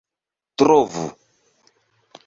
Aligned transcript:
trovu 0.57 1.05